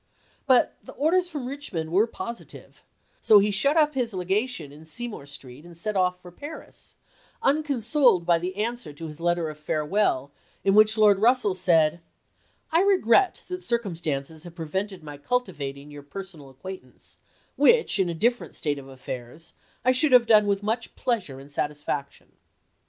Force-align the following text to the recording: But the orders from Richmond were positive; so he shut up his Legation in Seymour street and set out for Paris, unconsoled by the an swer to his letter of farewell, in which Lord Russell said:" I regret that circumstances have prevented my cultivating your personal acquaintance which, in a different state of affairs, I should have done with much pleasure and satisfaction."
But 0.47 0.77
the 0.83 0.93
orders 0.93 1.29
from 1.29 1.45
Richmond 1.45 1.91
were 1.91 2.07
positive; 2.07 2.83
so 3.21 3.37
he 3.37 3.51
shut 3.51 3.77
up 3.77 3.93
his 3.93 4.15
Legation 4.15 4.71
in 4.71 4.83
Seymour 4.83 5.27
street 5.27 5.63
and 5.63 5.77
set 5.77 5.95
out 5.95 6.17
for 6.19 6.31
Paris, 6.31 6.95
unconsoled 7.43 8.25
by 8.25 8.39
the 8.39 8.55
an 8.55 8.73
swer 8.77 8.97
to 8.97 9.05
his 9.07 9.19
letter 9.19 9.47
of 9.47 9.59
farewell, 9.59 10.31
in 10.63 10.73
which 10.73 10.97
Lord 10.97 11.19
Russell 11.19 11.53
said:" 11.53 12.01
I 12.71 12.79
regret 12.81 13.43
that 13.47 13.61
circumstances 13.63 14.43
have 14.43 14.55
prevented 14.55 15.03
my 15.03 15.17
cultivating 15.19 15.91
your 15.91 16.01
personal 16.01 16.49
acquaintance 16.49 17.19
which, 17.55 17.99
in 17.99 18.09
a 18.09 18.15
different 18.15 18.55
state 18.55 18.79
of 18.79 18.87
affairs, 18.87 19.53
I 19.85 19.91
should 19.91 20.13
have 20.13 20.25
done 20.25 20.47
with 20.47 20.63
much 20.63 20.95
pleasure 20.95 21.39
and 21.39 21.51
satisfaction." 21.51 22.31